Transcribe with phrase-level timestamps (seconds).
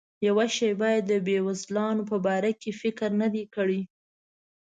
[0.27, 3.81] یوه شیبه یې د بېوزلانو په باره کې فکر نه دی کړی.